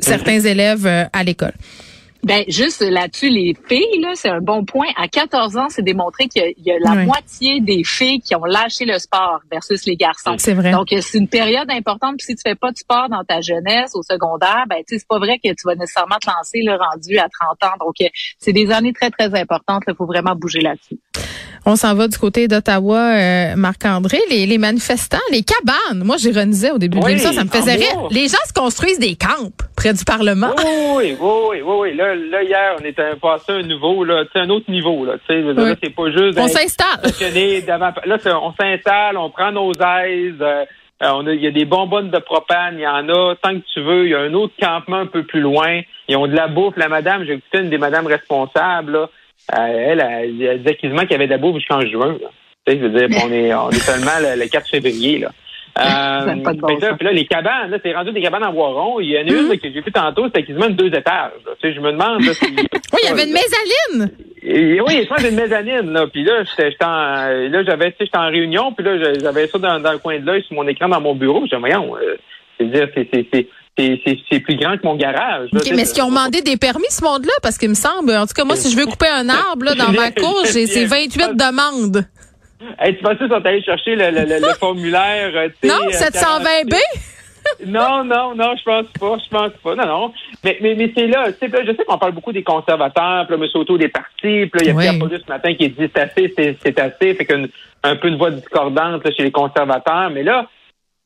certains 0.00 0.40
élèves 0.40 0.86
à 0.86 1.22
l'école. 1.22 1.54
Ben 2.24 2.44
juste 2.48 2.80
là-dessus, 2.80 3.28
les 3.28 3.56
filles, 3.68 4.00
là, 4.00 4.12
c'est 4.14 4.28
un 4.28 4.40
bon 4.40 4.64
point. 4.64 4.88
À 4.96 5.08
14 5.08 5.56
ans, 5.56 5.66
c'est 5.68 5.82
démontré 5.82 6.26
qu'il 6.26 6.52
y, 6.58 6.70
a 6.70 6.78
la 6.80 7.04
moitié 7.04 7.60
des 7.60 7.84
filles 7.84 8.20
qui 8.20 8.34
ont 8.34 8.44
lâché 8.44 8.84
le 8.84 8.98
sport 8.98 9.40
versus 9.50 9.86
les 9.86 9.96
garçons. 9.96 10.34
C'est 10.38 10.54
vrai. 10.54 10.72
Donc 10.72 10.88
c'est 10.90 11.18
une 11.18 11.28
période 11.28 11.70
importante. 11.70 12.16
Puis 12.18 12.26
si 12.26 12.34
tu 12.34 12.42
fais 12.44 12.56
pas 12.56 12.72
de 12.72 12.76
sport 12.76 13.08
dans 13.08 13.24
ta 13.24 13.40
jeunesse, 13.40 13.92
au 13.94 14.02
secondaire, 14.02 14.64
ben 14.68 14.78
tu 14.86 14.98
c'est 14.98 15.06
pas 15.06 15.18
vrai 15.18 15.38
que 15.38 15.48
tu 15.48 15.62
vas 15.64 15.76
nécessairement 15.76 16.16
te 16.20 16.28
lancer 16.28 16.60
le 16.62 16.72
rendu 16.72 17.18
à 17.18 17.28
30 17.28 17.72
ans. 17.72 17.76
Donc 17.78 17.94
c'est 18.38 18.52
des 18.52 18.70
années 18.72 18.92
très 18.92 19.10
très 19.10 19.34
importantes. 19.38 19.84
Il 19.86 19.94
faut 19.94 20.06
vraiment 20.06 20.34
bouger 20.34 20.60
là-dessus. 20.60 20.98
On 21.66 21.76
s'en 21.76 21.94
va 21.94 22.08
du 22.08 22.18
côté 22.18 22.48
d'Ottawa, 22.48 22.98
euh, 22.98 23.56
Marc-André. 23.56 24.18
Les, 24.30 24.46
les, 24.46 24.58
manifestants, 24.58 25.18
les 25.30 25.42
cabanes. 25.42 26.04
Moi, 26.04 26.16
j'ironisais 26.16 26.70
au 26.70 26.78
début 26.78 26.98
de 27.00 27.06
l'émission, 27.06 27.32
ça 27.32 27.44
me 27.44 27.50
faisait 27.50 27.74
rire. 27.74 28.08
Les 28.10 28.28
gens 28.28 28.38
se 28.46 28.52
construisent 28.52 28.98
des 28.98 29.16
camps 29.16 29.50
près 29.76 29.92
du 29.92 30.04
Parlement. 30.04 30.54
Oui, 30.58 30.64
oui, 30.96 31.16
oui, 31.20 31.60
oui, 31.62 31.74
oui. 31.80 31.96
Là, 31.96 32.14
là 32.14 32.42
hier, 32.42 32.76
on 32.80 32.84
était 32.84 33.14
passé 33.20 33.52
un 33.52 33.62
nouveau, 33.62 34.04
là, 34.04 34.24
un 34.34 34.50
autre 34.50 34.70
niveau. 34.70 35.04
Là, 35.04 35.14
là 35.28 35.74
c'est 35.82 35.94
pas 35.94 36.10
juste. 36.10 36.38
On 36.38 36.48
s'installe. 36.48 37.00
Là, 38.06 38.18
on 38.42 38.52
s'installe, 38.60 39.16
on 39.16 39.30
prend 39.30 39.52
nos 39.52 39.72
aises. 39.72 40.34
Euh, 40.40 40.64
on 41.00 41.26
il 41.28 41.40
y 41.40 41.46
a 41.46 41.52
des 41.52 41.64
bonbonnes 41.64 42.10
de 42.10 42.18
propane, 42.18 42.74
il 42.74 42.82
y 42.82 42.86
en 42.86 43.08
a 43.08 43.34
tant 43.36 43.54
que 43.54 43.64
tu 43.72 43.80
veux. 43.80 44.06
Il 44.06 44.10
y 44.10 44.14
a 44.14 44.20
un 44.20 44.34
autre 44.34 44.54
campement 44.60 44.98
un 44.98 45.06
peu 45.06 45.22
plus 45.22 45.40
loin. 45.40 45.80
Ils 46.08 46.16
ont 46.16 46.26
de 46.26 46.34
la 46.34 46.48
bouffe. 46.48 46.76
La 46.76 46.88
madame, 46.88 47.24
j'ai 47.24 47.34
écouté 47.34 47.58
une 47.58 47.70
des 47.70 47.78
madames 47.78 48.06
responsables. 48.06 48.92
Là, 48.92 48.98
euh, 49.00 49.06
elle, 49.52 50.00
elle, 50.00 50.42
elle 50.42 50.58
disait 50.58 50.76
quasiment 50.76 51.02
qu'il 51.02 51.12
y 51.12 51.14
avait 51.14 51.26
de 51.26 51.32
la 51.32 51.38
bouffe 51.38 51.56
jusqu'en 51.56 51.80
juin. 51.80 52.18
Là. 52.20 52.28
Tu 52.66 52.72
sais, 52.72 52.78
je 52.78 52.86
veux 52.86 52.90
dire, 52.90 53.08
on 53.24 53.32
est, 53.32 53.54
on 53.54 53.70
est 53.70 53.78
seulement 53.78 54.18
le, 54.20 54.46
4 54.46 54.68
février. 54.68 55.18
Là. 55.18 55.30
Euh, 55.78 56.34
puis 56.96 57.06
là, 57.06 57.12
les 57.12 57.26
cabanes, 57.26 57.70
là, 57.70 57.78
c'est 57.80 57.92
rendu 57.92 58.10
des 58.10 58.20
cabanes 58.20 58.42
en 58.42 58.52
bois 58.52 58.70
rond. 58.70 58.98
Il 58.98 59.10
y 59.10 59.16
en 59.16 59.20
a 59.20 59.22
une 59.22 59.48
mm-hmm. 59.48 59.60
que 59.60 59.72
j'ai 59.72 59.80
vu 59.80 59.92
tantôt, 59.92 60.24
c'était 60.24 60.42
quasiment 60.42 60.70
deux 60.70 60.88
étages. 60.88 61.30
Tu 61.60 61.68
sais, 61.68 61.74
je 61.74 61.80
me 61.80 61.92
demande. 61.92 62.24
Là, 62.24 62.32
oui, 62.42 62.98
il 63.04 63.08
y 63.08 63.12
avait 63.12 63.24
une 63.24 63.32
mezzanine. 63.32 64.10
Et, 64.42 64.80
oui, 64.80 65.02
il 65.02 65.08
y 65.08 65.12
avait 65.12 65.28
une 65.28 65.36
mezzanine. 65.36 65.92
Là. 65.92 66.08
Puis 66.08 66.24
là, 66.24 66.42
j'étais 66.42 66.84
en, 66.84 67.28
là, 67.28 67.62
j'avais, 67.62 67.94
j'étais 68.00 68.18
en 68.18 68.26
réunion, 68.26 68.72
puis 68.72 68.84
là, 68.84 69.14
j'avais 69.20 69.46
ça 69.46 69.58
dans, 69.58 69.78
dans, 69.78 69.92
le 69.92 69.98
coin 69.98 70.18
de 70.18 70.26
l'œil 70.26 70.42
sur 70.42 70.56
mon 70.56 70.66
écran 70.66 70.88
dans 70.88 71.00
mon 71.00 71.14
bureau. 71.14 71.42
J'ai 71.48 71.56
dit, 71.56 71.60
voyons, 71.60 71.96
euh, 71.96 72.16
c'est 72.58 72.66
dire, 72.66 72.88
c'est, 72.92 73.08
c'est, 73.12 73.26
c'est 73.32 73.46
plus 73.78 74.56
grand 74.56 74.76
que 74.76 74.84
mon 74.84 74.96
garage. 74.96 75.48
mais 75.52 75.82
est-ce 75.82 75.94
qu'ils 75.94 76.02
ont 76.02 76.08
demandé 76.08 76.42
des 76.42 76.56
permis, 76.56 76.90
ce 76.90 77.02
monde-là? 77.04 77.32
Parce 77.42 77.58
qu'il 77.58 77.68
me 77.68 77.74
semble, 77.74 78.12
en 78.12 78.26
tout 78.26 78.34
cas, 78.34 78.44
moi, 78.44 78.56
si 78.56 78.70
je 78.70 78.76
veux 78.76 78.86
couper 78.86 79.08
un 79.08 79.28
arbre 79.28 79.64
là, 79.64 79.74
dans 79.74 79.92
ma 79.92 80.10
cour, 80.22 80.44
j'ai 80.52 80.84
28 80.84 81.36
demandes. 81.36 82.04
Hey, 82.80 82.96
tu 82.96 83.02
penses 83.02 83.18
qu'ils 83.18 83.28
sont 83.28 83.46
allés 83.46 83.62
chercher 83.62 83.94
le, 83.94 84.10
le, 84.10 84.24
le, 84.24 84.54
formulaire? 84.58 85.30
Euh, 85.34 85.48
non, 85.64 85.88
720B? 85.90 86.74
non, 87.66 88.04
non, 88.04 88.34
non, 88.34 88.54
je 88.56 88.62
pense 88.64 88.86
pas, 88.98 89.16
je 89.24 89.28
pense 89.30 89.52
pas. 89.62 89.74
Non, 89.76 89.86
non. 89.86 90.12
Mais, 90.42 90.58
mais, 90.60 90.74
mais 90.74 90.92
c'est 90.94 91.06
là, 91.06 91.30
tu 91.32 91.48
sais, 91.48 91.64
je 91.64 91.72
sais 91.72 91.84
qu'on 91.84 91.98
parle 91.98 92.12
beaucoup 92.12 92.32
des 92.32 92.42
conservateurs, 92.42 93.26
puis 93.26 93.36
là, 93.36 93.44
M. 93.44 93.50
Auto 93.54 93.78
des 93.78 93.88
partis, 93.88 94.46
puis 94.46 94.50
là, 94.54 94.60
il 94.62 94.66
y 94.66 94.70
a 94.70 94.74
oui. 94.74 94.82
Pierre 94.82 94.98
Paulus 94.98 95.20
ce 95.24 95.30
matin 95.30 95.54
qui 95.54 95.68
dit 95.68 95.76
c'est 95.94 95.98
assez, 95.98 96.34
c'est 96.36 96.80
assez, 96.80 97.14
fait 97.14 97.24
qu'un 97.24 97.44
un 97.84 97.96
peu 97.96 98.08
une 98.08 98.18
voix 98.18 98.30
discordante 98.30 99.02
chez 99.16 99.22
les 99.22 99.30
conservateurs. 99.30 100.10
Mais 100.10 100.22
là, 100.22 100.46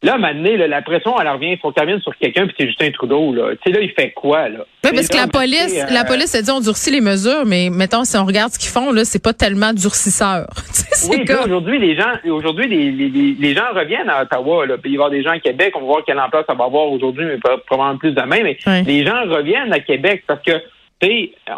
Là, 0.03 0.19
maintenant, 0.19 0.51
la 0.67 0.83
pression, 0.83 1.15
elle 1.21 1.29
revient, 1.29 1.53
il 1.53 1.59
faut 1.59 1.71
qu'elle 1.71 1.87
vienne 1.87 2.01
sur 2.01 2.17
quelqu'un, 2.17 2.47
puis 2.47 2.55
c'est 2.59 2.67
Justin 2.67 2.91
Trudeau. 2.91 3.33
Là. 3.33 3.53
Tu 3.53 3.71
sais, 3.71 3.79
là, 3.79 3.85
il 3.85 3.91
fait 3.93 4.11
quoi? 4.11 4.49
Là? 4.49 4.61
Oui, 4.85 4.91
parce 4.93 5.07
que 5.07 5.17
la 5.17 5.29
police, 5.29 5.87
la 5.91 6.01
euh, 6.01 6.05
police 6.05 6.35
a 6.35 6.43
dit 6.43 6.51
on 6.51 6.61
durcit 6.61 6.91
les 6.91 7.01
mesures, 7.01 7.45
mais 7.47 7.71
mettons, 7.71 8.03
si 8.03 8.17
on 8.17 8.25
regarde 8.25 8.51
ce 8.51 8.59
qu'ils 8.59 8.71
font, 8.71 8.91
là, 8.91 9.05
c'est 9.05 9.23
pas 9.23 9.33
tellement 9.33 9.73
durcisseur. 9.73 10.49
oui, 11.09 11.25
comme... 11.25 11.45
aujourd'hui, 11.45 11.79
les 11.79 11.95
gens 11.95 12.11
aujourd'hui, 12.27 12.67
les, 12.67 12.91
les, 12.91 13.37
les, 13.39 13.55
gens 13.55 13.73
reviennent 13.73 14.11
à 14.11 14.23
Ottawa. 14.23 14.67
Là. 14.67 14.77
Puis 14.77 14.91
il 14.91 14.97
va 14.99 15.05
y 15.05 15.07
avoir 15.07 15.11
des 15.11 15.23
gens 15.23 15.31
à 15.31 15.39
Québec, 15.39 15.73
on 15.77 15.81
va 15.81 15.87
voir 15.87 16.05
quelle 16.05 16.19
emploi 16.19 16.43
ça 16.49 16.55
va 16.55 16.65
avoir 16.65 16.91
aujourd'hui, 16.91 17.25
mais 17.25 17.39
probablement 17.39 17.97
plus 17.97 18.13
demain. 18.13 18.41
Mais 18.43 18.83
les 18.83 19.07
gens 19.07 19.23
reviennent 19.23 19.73
à 19.73 19.81
Québec 19.81 20.25
parce 20.27 20.43
que 20.43 20.61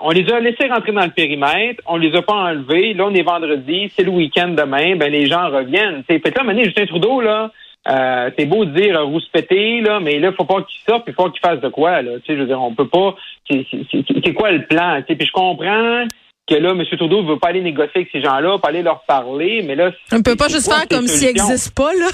on 0.03 0.11
les 0.11 0.31
a 0.33 0.41
laissés 0.41 0.69
rentrer 0.69 0.93
dans 0.93 1.05
le 1.05 1.11
périmètre, 1.11 1.83
on 1.87 1.97
les 1.97 2.15
a 2.17 2.23
pas 2.23 2.35
enlevés. 2.35 2.95
Là, 2.95 3.07
on 3.07 3.15
est 3.15 3.23
vendredi, 3.23 3.93
c'est 3.95 4.05
le 4.05 4.11
week-end 4.11 4.49
demain, 4.49 4.97
ben 4.97 5.13
les 5.13 5.27
gens 5.27 5.51
reviennent. 5.51 6.03
T'sais, 6.05 6.19
fait 6.19 6.35
là, 6.35 6.65
Justin 6.65 6.87
Trudeau, 6.87 7.21
là, 7.21 7.51
euh, 7.87 8.31
c'est 8.39 8.47
beau 8.47 8.65
de 8.65 8.71
dire 8.71 8.97
euh, 8.99 9.05
rouspéter, 9.05 9.81
là, 9.81 10.01
mais 10.01 10.19
là, 10.19 10.33
faut 10.33 10.45
pas 10.45 10.63
qu'il 10.63 10.81
sorte, 10.81 11.05
puis 11.05 11.13
faut 11.13 11.31
qu'il 11.31 11.41
fasse 11.41 11.61
de 11.61 11.69
quoi, 11.69 12.03
là. 12.03 12.13
Tu 12.21 12.27
sais, 12.27 12.35
je 12.35 12.41
veux 12.41 12.47
dire, 12.47 12.61
on 12.61 12.75
peut 12.75 12.89
pas. 12.89 13.15
C'est 13.51 14.35
quoi 14.35 14.53
le 14.53 14.65
plan? 14.67 15.03
Tu 15.07 15.17
puis 15.17 15.27
je 15.27 15.33
comprends 15.33 16.05
que 16.47 16.55
là, 16.55 16.71
M. 16.71 16.85
Trudeau 16.97 17.23
ne 17.23 17.29
veut 17.29 17.39
pas 17.39 17.49
aller 17.49 17.63
négocier 17.63 17.93
avec 17.95 18.09
ces 18.13 18.21
gens-là, 18.21 18.59
pas 18.59 18.69
aller 18.69 18.83
leur 18.83 19.03
parler, 19.05 19.63
mais 19.67 19.75
là... 19.75 19.91
On 20.13 20.19
ne 20.19 20.23
peut 20.23 20.37
pas 20.37 20.49
juste 20.49 20.71
faire 20.71 20.87
comme 20.89 21.07
s'ils 21.07 21.29
n'existent 21.29 21.73
pas, 21.75 21.93
là? 21.95 22.09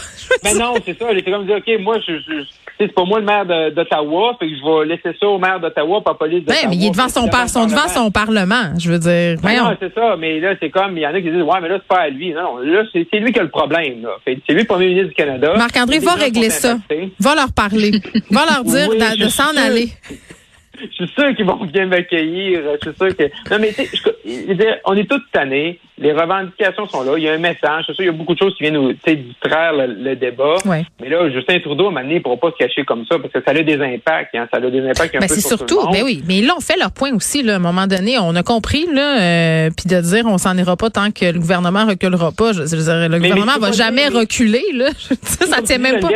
mais 0.45 0.55
non, 0.59 0.75
c'est 0.85 0.97
ça. 0.97 1.13
J'étais 1.13 1.33
comme 1.33 1.47
dire, 1.47 1.57
OK, 1.57 1.81
moi, 1.81 1.99
je, 2.07 2.13
je 2.19 2.45
c'est 2.79 2.95
pas 2.95 3.05
moi 3.05 3.19
le 3.19 3.27
maire 3.27 3.45
d'Ottawa, 3.45 4.37
fait 4.39 4.47
que 4.47 4.55
je 4.55 4.65
vais 4.65 4.87
laisser 4.87 5.19
ça 5.19 5.27
au 5.27 5.39
maire 5.39 5.61
d'Ottawa, 5.61 6.01
pas 6.03 6.15
police 6.15 6.45
d'Ottawa. 6.45 6.69
mais 6.71 6.77
il 6.77 6.87
est 6.87 6.91
devant 6.91 7.09
son, 7.09 7.29
par, 7.29 7.49
son 7.49 7.67
devant 7.67 7.89
son 7.89 8.11
parlement, 8.11 8.73
je 8.79 8.91
veux 8.91 8.99
dire. 8.99 9.37
non, 9.43 9.77
c'est 9.81 9.93
ça, 9.93 10.17
mais 10.17 10.39
là, 10.39 10.55
c'est 10.61 10.71
comme, 10.71 10.97
il 10.97 11.03
y 11.03 11.07
en 11.07 11.11
a 11.11 11.21
qui 11.21 11.31
disent, 11.31 11.43
ouais, 11.43 11.61
mais 11.61 11.69
là, 11.69 11.79
c'est 11.79 11.89
pas 11.89 12.03
à 12.03 12.09
lui. 12.09 12.33
Non, 12.33 12.59
là, 12.59 12.85
c'est 12.93 13.19
lui 13.19 13.33
qui 13.33 13.39
a 13.39 13.43
le 13.43 13.51
problème, 13.51 14.03
là. 14.03 14.11
C'est 14.25 14.53
lui 14.53 14.61
le 14.61 14.65
premier 14.65 14.87
ministre 14.87 15.09
du 15.09 15.15
Canada. 15.15 15.55
Marc-André, 15.57 15.99
va 15.99 16.15
régler 16.15 16.51
ça. 16.51 16.77
Va 17.19 17.35
leur 17.35 17.53
parler. 17.53 17.93
va 18.31 18.47
leur 18.47 18.65
dire 18.65 18.89
de 18.91 19.29
s'en 19.29 19.57
aller 19.57 19.89
je 20.81 21.05
suis 21.05 21.09
sûr 21.09 21.35
qu'ils 21.35 21.45
vont 21.45 21.65
bien 21.65 21.87
m'accueillir. 21.87 22.61
Je 22.83 22.91
suis 22.91 22.97
sûr 22.97 23.17
que. 23.17 23.25
Non, 23.51 23.59
mais 23.61 23.73
tu 23.73 23.87
sais, 23.87 24.81
on 24.85 24.95
est 24.97 25.09
tous 25.09 25.23
tannés. 25.33 25.79
Les 25.99 26.13
revendications 26.13 26.89
sont 26.89 27.03
là. 27.03 27.13
Il 27.19 27.25
y 27.25 27.29
a 27.29 27.35
un 27.35 27.39
message. 27.39 27.85
Je 27.89 27.93
suis 27.93 27.95
sûr 27.95 28.05
il 28.05 28.07
y 28.07 28.09
a 28.09 28.13
beaucoup 28.13 28.33
de 28.33 28.39
choses 28.39 28.55
qui 28.57 28.63
viennent 28.63 28.75
nous 28.75 28.93
distraire 28.93 29.73
le, 29.75 30.15
débat. 30.17 30.57
Mais 30.65 31.09
là, 31.09 31.31
Justin 31.31 31.61
Trudeau, 31.61 31.87
à 31.87 31.89
un 31.89 31.91
moment 31.91 32.03
donné, 32.03 32.15
il 32.15 32.19
ne 32.19 32.23
pourra 32.23 32.37
pas 32.37 32.51
se 32.53 32.57
cacher 32.57 32.85
comme 32.85 33.05
ça 33.07 33.19
parce 33.19 33.33
que 33.33 33.43
ça 33.43 33.51
a 33.51 33.63
des 33.63 33.81
impacts. 33.81 34.35
Hein. 34.35 34.49
Ça 34.51 34.59
a 34.59 34.61
des 34.61 34.81
impacts 34.81 35.15
un 35.15 35.21
mais 35.21 35.27
peu 35.27 35.35
c'est 35.35 35.47
surtout, 35.47 35.81
mais 35.93 36.03
oui, 36.03 36.23
mais 36.27 36.41
là, 36.41 36.55
on 36.57 36.61
fait 36.61 36.79
leur 36.79 36.93
point 36.93 37.13
aussi. 37.15 37.43
Là, 37.43 37.55
à 37.55 37.57
un 37.57 37.61
moment 37.61 37.87
donné, 37.87 38.19
on 38.19 38.35
a 38.35 38.43
compris, 38.43 38.87
là, 38.93 39.21
euh, 39.21 39.71
puis 39.77 39.95
de 39.95 40.01
dire 40.01 40.25
on 40.27 40.39
s'en 40.39 40.57
ira 40.57 40.77
pas 40.77 40.91
tant 40.91 41.11
que 41.11 41.27
le 41.27 41.39
gouvernement 41.39 41.87
reculera 41.87 42.33
pas. 42.33 42.53
Je, 42.53 42.61
veux 42.61 42.85
dire, 42.85 43.09
le 43.09 43.19
gouvernement 43.19 43.59
va 43.59 43.73
jamais 43.73 44.09
reculer. 44.09 44.65
Là. 44.73 44.91
ça 45.23 45.61
tient 45.63 45.79
même 45.79 46.01
pas. 46.01 46.09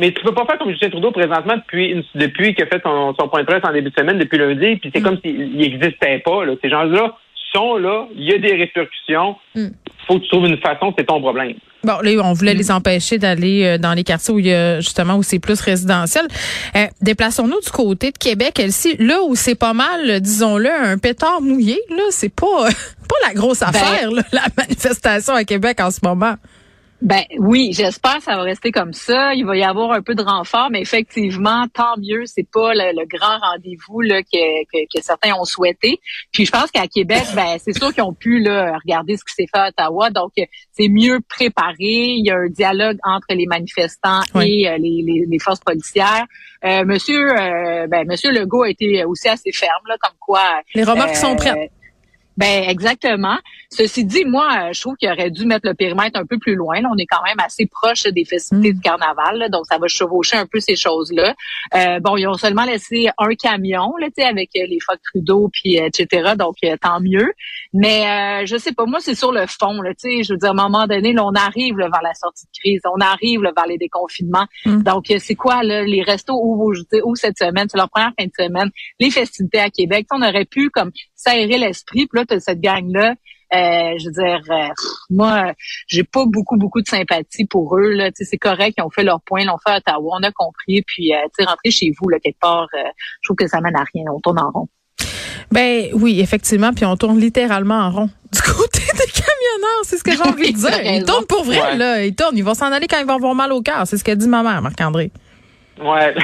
Mais 0.00 0.12
tu 0.12 0.22
peux 0.24 0.32
pas 0.32 0.46
faire 0.46 0.58
comme 0.58 0.70
Justin 0.70 0.90
Trudeau 0.90 1.12
présentement 1.12 1.56
depuis 1.56 2.04
depuis 2.14 2.54
qu'il 2.54 2.64
a 2.64 2.66
fait 2.66 2.82
son, 2.82 3.14
point 3.28 3.42
de 3.42 3.46
presse 3.46 3.64
en 3.64 3.72
début 3.72 3.90
de 3.90 3.94
semaine, 3.94 4.18
depuis 4.18 4.38
lundi, 4.38 4.76
puis 4.76 4.90
c'est 4.92 5.00
mm. 5.00 5.04
comme 5.04 5.18
s'il 5.22 5.56
n'existait 5.56 6.18
pas. 6.20 6.44
Là. 6.44 6.54
Ces 6.62 6.70
gens-là 6.70 7.16
sont 7.52 7.76
là, 7.76 8.06
il 8.14 8.24
y 8.24 8.32
a 8.32 8.38
des 8.38 8.54
répercussions. 8.54 9.36
Il 9.54 9.62
hmm. 9.62 9.70
faut 10.06 10.18
que 10.18 10.22
tu 10.22 10.28
trouves 10.28 10.46
une 10.46 10.58
façon, 10.58 10.94
c'est 10.96 11.06
ton 11.06 11.20
problème. 11.20 11.54
Bon, 11.82 11.98
là, 12.02 12.10
on 12.22 12.32
voulait 12.32 12.54
les 12.54 12.70
empêcher 12.70 13.18
d'aller 13.18 13.64
euh, 13.64 13.78
dans 13.78 13.94
les 13.94 14.04
quartiers 14.04 14.34
où 14.34 14.38
il 14.38 14.46
y 14.46 14.54
a 14.54 14.80
justement 14.80 15.16
où 15.16 15.22
c'est 15.22 15.38
plus 15.38 15.60
résidentiel. 15.60 16.26
Euh, 16.76 16.86
déplaçons-nous 17.00 17.60
du 17.60 17.70
côté 17.70 18.12
de 18.12 18.18
Québec, 18.18 18.58
Elsie, 18.60 18.96
là 18.98 19.22
où 19.26 19.34
c'est 19.34 19.54
pas 19.54 19.72
mal, 19.72 20.20
disons-le, 20.20 20.70
un 20.70 20.98
pétard 20.98 21.40
mouillé. 21.40 21.80
Là, 21.88 22.02
c'est 22.10 22.34
pas 22.34 22.46
pas 23.08 23.28
la 23.28 23.34
grosse 23.34 23.60
ben, 23.60 23.68
affaire, 23.68 24.10
la 24.10 24.42
manifestation 24.56 25.34
à 25.34 25.44
Québec 25.44 25.80
en 25.80 25.90
ce 25.90 26.00
moment. 26.02 26.34
Ben 27.02 27.22
oui, 27.38 27.70
j'espère 27.72 28.16
que 28.16 28.24
ça 28.24 28.36
va 28.36 28.42
rester 28.42 28.72
comme 28.72 28.92
ça. 28.92 29.32
Il 29.34 29.46
va 29.46 29.56
y 29.56 29.62
avoir 29.62 29.92
un 29.92 30.02
peu 30.02 30.14
de 30.14 30.22
renfort, 30.22 30.68
mais 30.70 30.82
effectivement, 30.82 31.66
tant 31.72 31.96
mieux. 31.96 32.26
C'est 32.26 32.46
pas 32.50 32.74
le, 32.74 33.06
grand 33.06 33.38
rendez-vous 33.38 34.02
là, 34.02 34.22
que, 34.22 34.64
que, 34.64 35.02
certains 35.02 35.32
ont 35.34 35.44
souhaité. 35.44 35.98
Puis 36.30 36.44
je 36.44 36.52
pense 36.52 36.70
qu'à 36.70 36.86
Québec, 36.86 37.22
ben 37.34 37.56
c'est 37.58 37.72
sûr 37.72 37.94
qu'ils 37.94 38.02
ont 38.02 38.12
pu 38.12 38.40
là, 38.40 38.76
regarder 38.84 39.16
ce 39.16 39.24
qui 39.24 39.34
s'est 39.34 39.46
fait 39.50 39.60
à 39.60 39.68
Ottawa. 39.68 40.10
Donc 40.10 40.32
c'est 40.72 40.88
mieux 40.88 41.20
préparé. 41.26 41.74
Il 41.78 42.26
y 42.26 42.30
a 42.30 42.36
un 42.36 42.48
dialogue 42.48 42.98
entre 43.02 43.28
les 43.30 43.46
manifestants 43.46 44.20
et 44.34 44.68
euh, 44.68 44.76
les, 44.76 45.24
les, 45.26 45.38
forces 45.38 45.60
policières. 45.60 46.26
Euh, 46.64 46.84
monsieur, 46.84 47.30
euh, 47.30 47.86
ben 47.86 48.06
Monsieur 48.06 48.30
Legault 48.30 48.64
a 48.64 48.70
été 48.70 49.04
aussi 49.06 49.28
assez 49.28 49.52
ferme 49.52 49.86
là, 49.88 49.96
comme 49.98 50.16
quoi. 50.20 50.42
Les 50.74 50.84
remarques 50.84 51.16
sont 51.16 51.34
prêtes. 51.34 51.72
Ben 52.40 52.64
exactement. 52.66 53.36
Ceci 53.68 54.06
dit, 54.06 54.24
moi, 54.24 54.72
je 54.72 54.80
trouve 54.80 54.96
qu'il 54.96 55.10
aurait 55.10 55.30
dû 55.30 55.44
mettre 55.44 55.68
le 55.68 55.74
périmètre 55.74 56.18
un 56.18 56.24
peu 56.24 56.38
plus 56.38 56.54
loin. 56.54 56.80
Là, 56.80 56.88
on 56.90 56.96
est 56.96 57.06
quand 57.06 57.22
même 57.22 57.38
assez 57.38 57.66
proche 57.66 58.04
des 58.04 58.24
festivités 58.24 58.72
mm. 58.72 58.76
du 58.76 58.80
carnaval, 58.80 59.48
donc 59.50 59.66
ça 59.66 59.76
va 59.76 59.88
chevaucher 59.88 60.38
un 60.38 60.46
peu 60.46 60.58
ces 60.58 60.74
choses-là. 60.74 61.34
Euh, 61.74 62.00
bon, 62.00 62.16
ils 62.16 62.26
ont 62.26 62.34
seulement 62.34 62.64
laissé 62.64 63.08
un 63.18 63.34
camion, 63.34 63.92
là, 63.98 64.08
avec 64.26 64.50
euh, 64.56 64.64
les 64.66 64.78
phoques 64.80 65.02
Trudeau, 65.12 65.50
puis 65.52 65.78
euh, 65.78 65.86
etc. 65.86 66.32
Donc 66.38 66.56
tant 66.80 67.00
mieux. 67.00 67.30
Mais 67.74 68.46
je 68.46 68.56
sais 68.56 68.72
pas, 68.72 68.86
moi, 68.86 69.00
c'est 69.00 69.14
sur 69.14 69.32
le 69.32 69.46
fond. 69.46 69.82
Là, 69.82 69.92
je 70.02 70.32
veux 70.32 70.38
dire, 70.38 70.48
à 70.48 70.52
un 70.52 70.54
moment 70.54 70.86
donné, 70.86 71.12
là, 71.12 71.24
on 71.24 71.34
arrive 71.34 71.76
là, 71.76 71.88
vers 71.92 72.02
la 72.02 72.14
sortie 72.14 72.46
de 72.46 72.58
crise, 72.58 72.80
on 72.84 73.00
arrive 73.00 73.42
là, 73.42 73.52
vers 73.54 73.66
les 73.66 73.76
déconfinements. 73.76 74.46
Mm. 74.64 74.82
Donc 74.82 75.12
c'est 75.18 75.34
quoi 75.34 75.62
là, 75.62 75.82
les 75.82 76.02
restos 76.02 76.40
où, 76.40 76.72
où 77.04 77.16
cette 77.16 77.36
semaine, 77.36 77.66
c'est 77.70 77.76
leur 77.76 77.90
première 77.90 78.12
fin 78.18 78.24
de 78.24 78.32
semaine, 78.36 78.70
les 78.98 79.10
festivités 79.10 79.60
à 79.60 79.68
Québec. 79.68 80.06
On 80.10 80.22
aurait 80.22 80.46
pu 80.46 80.70
comme 80.70 80.90
s'aérer 81.20 81.58
l'esprit. 81.58 82.06
Puis 82.06 82.20
là, 82.20 82.24
as 82.34 82.40
cette 82.40 82.60
gang-là. 82.60 83.14
Euh, 83.52 83.98
je 83.98 84.06
veux 84.06 84.12
dire, 84.12 84.40
euh, 84.50 84.68
moi, 85.10 85.52
j'ai 85.88 86.04
pas 86.04 86.24
beaucoup, 86.24 86.56
beaucoup 86.56 86.80
de 86.80 86.86
sympathie 86.86 87.46
pour 87.46 87.76
eux. 87.76 87.90
Là. 87.90 88.10
C'est 88.14 88.38
correct, 88.38 88.74
ils 88.78 88.82
ont 88.82 88.90
fait 88.90 89.02
leur 89.02 89.20
point, 89.22 89.40
ils 89.40 89.46
l'ont 89.46 89.58
fait 89.58 89.72
à 89.72 89.76
Ottawa, 89.78 90.18
on 90.20 90.22
a 90.22 90.30
compris. 90.30 90.82
Puis, 90.86 91.12
euh, 91.12 91.44
rentrer 91.44 91.70
chez 91.70 91.90
vous, 92.00 92.08
là, 92.08 92.18
quelque 92.20 92.38
part, 92.38 92.68
euh, 92.74 92.90
je 93.22 93.26
trouve 93.26 93.36
que 93.36 93.48
ça 93.48 93.60
mène 93.60 93.74
à 93.74 93.84
rien. 93.92 94.04
On 94.14 94.20
tourne 94.20 94.38
en 94.38 94.50
rond. 94.50 94.68
Ben 95.50 95.88
oui, 95.94 96.20
effectivement, 96.20 96.72
puis 96.72 96.84
on 96.84 96.96
tourne 96.96 97.18
littéralement 97.18 97.80
en 97.80 97.90
rond. 97.90 98.10
Du 98.32 98.40
côté 98.42 98.78
des 98.78 99.10
camionneurs, 99.10 99.82
c'est 99.82 99.96
ce 99.96 100.04
que 100.04 100.12
j'ai 100.12 100.22
envie 100.22 100.52
de 100.52 100.58
dire. 100.58 100.84
Ils 100.84 101.04
tournent 101.04 101.26
pour 101.26 101.42
vrai, 101.42 101.76
là. 101.76 102.04
Ils 102.04 102.14
tournent. 102.14 102.38
Ils 102.38 102.44
vont 102.44 102.54
s'en 102.54 102.70
aller 102.70 102.86
quand 102.86 103.00
ils 103.00 103.06
vont 103.06 103.16
avoir 103.16 103.34
mal 103.34 103.52
au 103.52 103.60
cœur. 103.60 103.84
C'est 103.88 103.96
ce 103.96 104.04
qu'a 104.04 104.14
dit 104.14 104.28
ma 104.28 104.44
mère, 104.44 104.62
Marc-André. 104.62 105.10
Ouais. 105.80 106.14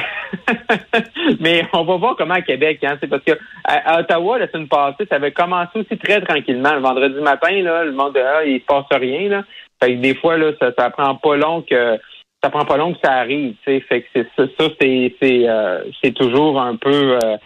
Mais 1.39 1.63
on 1.73 1.83
va 1.83 1.97
voir 1.97 2.15
comment 2.15 2.35
à 2.35 2.41
Québec, 2.41 2.79
hein. 2.83 2.97
C'est 2.99 3.07
parce 3.07 3.23
que 3.23 3.33
à, 3.63 3.99
Ottawa, 3.99 4.39
la 4.39 4.47
semaine 4.49 4.67
passée, 4.67 5.05
ça 5.09 5.15
avait 5.15 5.31
commencé 5.31 5.79
aussi 5.79 5.97
très 5.97 6.21
tranquillement. 6.21 6.73
Le 6.73 6.81
vendredi 6.81 7.19
matin, 7.21 7.51
là, 7.61 7.83
le 7.85 7.91
monde 7.91 8.17
ah, 8.17 8.43
il 8.45 8.59
se 8.59 8.65
passe 8.65 8.85
rien, 8.91 9.29
là. 9.29 9.43
Fait 9.81 9.95
que 9.95 10.01
des 10.01 10.15
fois, 10.15 10.37
là, 10.37 10.51
ça, 10.59 10.71
ça 10.77 10.89
prend 10.89 11.15
pas 11.15 11.35
long 11.37 11.61
que 11.61 11.97
ça 12.43 12.49
prend 12.49 12.65
pas 12.65 12.77
long 12.77 12.93
que 12.93 12.99
ça 13.03 13.13
arrive. 13.13 13.55
Fait 13.65 13.81
que 13.81 14.07
c'est 14.13 14.27
ça, 14.35 14.67
c'est 14.79 15.13
euh, 15.23 15.83
c'est 16.03 16.13
toujours 16.13 16.61
un 16.61 16.75
peu 16.75 17.17
euh, 17.23 17.37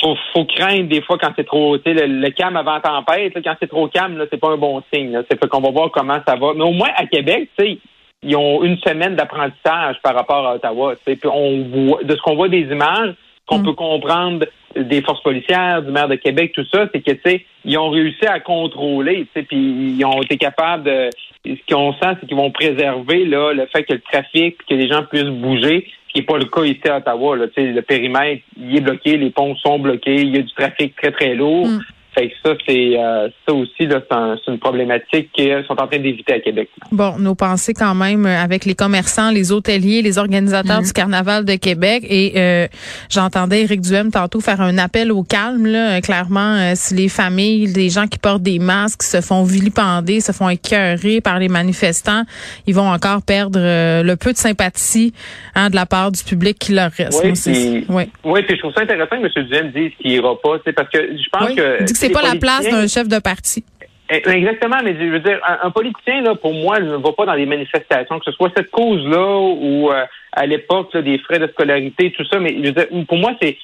faut, 0.00 0.44
craindre 0.44 0.88
des 0.88 1.02
fois 1.02 1.18
quand 1.18 1.32
c'est 1.36 1.46
trop, 1.46 1.76
le, 1.76 2.06
le, 2.06 2.30
calme 2.30 2.56
avant 2.56 2.80
tempête, 2.80 3.34
quand 3.44 3.54
c'est 3.60 3.68
trop 3.68 3.88
calme, 3.88 4.18
là, 4.18 4.24
c'est 4.30 4.40
pas 4.40 4.50
un 4.50 4.56
bon 4.56 4.82
signe. 4.92 5.20
C'est 5.30 5.38
fait 5.38 5.48
qu'on 5.48 5.60
va 5.60 5.70
voir 5.70 5.90
comment 5.90 6.18
ça 6.26 6.36
va. 6.36 6.54
Mais 6.54 6.64
au 6.64 6.72
moins 6.72 6.90
à 6.96 7.06
Québec, 7.06 7.50
tu 7.58 7.64
sais, 7.64 7.78
ils 8.22 8.36
ont 8.36 8.62
une 8.62 8.78
semaine 8.78 9.16
d'apprentissage 9.16 9.96
par 10.02 10.14
rapport 10.14 10.46
à 10.46 10.54
Ottawa. 10.56 10.94
Puis 11.04 11.18
on 11.24 11.62
voit, 11.62 12.02
de 12.02 12.14
ce 12.14 12.20
qu'on 12.22 12.36
voit 12.36 12.48
des 12.48 12.62
images, 12.62 13.14
qu'on 13.46 13.58
mm. 13.58 13.64
peut 13.64 13.72
comprendre 13.72 14.46
des 14.76 15.02
forces 15.02 15.22
policières, 15.22 15.82
du 15.82 15.90
maire 15.90 16.08
de 16.08 16.14
Québec, 16.14 16.52
tout 16.54 16.64
ça, 16.72 16.86
c'est 16.92 17.00
que 17.00 17.10
tu 17.10 17.20
sais, 17.24 17.44
ils 17.64 17.76
ont 17.78 17.90
réussi 17.90 18.24
à 18.26 18.38
contrôler, 18.38 19.26
tu 19.34 19.40
sais, 19.40 19.42
puis 19.42 19.58
ils 19.58 20.04
ont 20.04 20.22
été 20.22 20.36
capables 20.36 20.84
de. 20.84 21.10
Ce 21.46 21.74
qu'on 21.74 21.94
sent, 21.94 22.18
c'est 22.20 22.26
qu'ils 22.26 22.36
vont 22.36 22.50
préserver 22.50 23.24
là 23.24 23.54
le 23.54 23.64
fait 23.66 23.84
que 23.84 23.94
le 23.94 24.00
trafic, 24.00 24.58
que 24.68 24.74
les 24.74 24.88
gens 24.88 25.04
puissent 25.04 25.24
bouger, 25.24 25.86
ce 26.06 26.12
qui 26.12 26.18
n'est 26.18 26.26
pas 26.26 26.36
le 26.36 26.44
cas 26.44 26.64
ici 26.64 26.86
à 26.86 26.98
Ottawa. 26.98 27.34
Là, 27.34 27.46
le 27.56 27.80
périmètre, 27.80 28.42
il 28.58 28.76
est 28.76 28.82
bloqué, 28.82 29.16
les 29.16 29.30
ponts 29.30 29.56
sont 29.56 29.78
bloqués, 29.78 30.20
il 30.20 30.36
y 30.36 30.38
a 30.38 30.42
du 30.42 30.52
trafic 30.52 30.94
très 30.96 31.12
très 31.12 31.34
lourd. 31.34 31.66
Mm. 31.66 31.80
Fait 32.14 32.32
ça, 32.44 32.54
c'est 32.66 32.98
euh, 32.98 33.28
ça 33.46 33.54
aussi, 33.54 33.70
c'est 33.78 34.50
une 34.50 34.58
problématique 34.58 35.30
qu'ils 35.32 35.64
sont 35.66 35.80
en 35.80 35.86
train 35.86 35.98
d'éviter 35.98 36.32
à 36.32 36.40
Québec. 36.40 36.68
Bon, 36.90 37.16
nos 37.18 37.36
pensées 37.36 37.72
quand 37.72 37.94
même 37.94 38.26
euh, 38.26 38.42
avec 38.42 38.64
les 38.64 38.74
commerçants, 38.74 39.30
les 39.30 39.52
hôteliers, 39.52 40.02
les 40.02 40.18
organisateurs 40.18 40.80
mhm. 40.80 40.86
du 40.86 40.92
Carnaval 40.92 41.44
de 41.44 41.54
Québec. 41.54 42.04
Et 42.08 42.32
euh, 42.36 42.66
j'entendais 43.08 43.62
Éric 43.62 43.80
Duhem 43.80 44.10
tantôt 44.10 44.40
faire 44.40 44.60
un 44.60 44.76
appel 44.78 45.12
au 45.12 45.22
calme. 45.22 45.66
Là, 45.66 46.00
clairement, 46.00 46.74
si 46.74 46.94
les 46.94 47.08
familles, 47.08 47.66
les 47.66 47.90
gens 47.90 48.06
qui 48.06 48.18
portent 48.18 48.42
des 48.42 48.58
masques 48.58 49.02
se 49.02 49.20
font 49.20 49.44
vilipender, 49.44 50.20
se 50.20 50.32
font 50.32 50.48
écœurer 50.48 51.20
par 51.20 51.38
les 51.38 51.48
manifestants, 51.48 52.22
ils 52.66 52.74
vont 52.74 52.88
encore 52.90 53.22
perdre 53.22 53.60
le 53.60 54.14
peu 54.16 54.32
de 54.32 54.38
sympathie 54.38 55.12
hein, 55.54 55.70
de 55.70 55.76
la 55.76 55.86
part 55.86 56.10
du 56.10 56.24
public 56.24 56.58
qui 56.58 56.72
leur 56.72 56.90
reste. 56.90 57.22
Oui, 57.24 57.84
oui. 57.88 58.04
oui 58.24 58.42
puis 58.42 58.56
je 58.56 58.60
trouve 58.60 58.74
ça 58.74 58.82
intéressant 58.82 59.16
que 59.20 59.38
M. 59.38 59.46
Duhem 59.46 59.70
dise 59.70 59.92
qu'il 60.00 60.12
ira 60.12 60.34
pas, 60.40 60.58
parce 60.74 60.90
que 60.90 60.98
je 60.98 61.28
pense 61.30 61.54
que 61.54 61.84
c'est 62.00 62.10
pas 62.10 62.22
la 62.22 62.36
place 62.36 62.64
d'un 62.64 62.86
chef 62.86 63.08
de 63.08 63.18
parti. 63.18 63.64
Eh, 64.12 64.28
exactement, 64.28 64.78
mais 64.82 64.96
je 64.98 65.04
veux 65.04 65.20
dire, 65.20 65.38
un, 65.62 65.70
politicien, 65.70 66.20
là, 66.22 66.34
pour 66.34 66.52
moi, 66.52 66.80
ne 66.80 66.96
va 66.96 67.12
pas 67.12 67.26
dans 67.26 67.34
les 67.34 67.46
manifestations, 67.46 68.18
que 68.18 68.24
ce 68.24 68.32
soit 68.32 68.50
cette 68.56 68.70
cause-là 68.70 69.38
ou 69.38 69.90
euh, 69.90 70.04
à 70.32 70.46
l'époque 70.46 70.96
des 70.96 71.18
frais 71.18 71.38
de 71.38 71.46
scolarité, 71.46 72.12
tout 72.16 72.24
ça. 72.24 72.40
Mais 72.40 72.56
je 72.58 72.66
veux 72.66 72.72
dire, 72.72 72.86
pour 73.06 73.18
moi, 73.18 73.32
c'est 73.40 73.56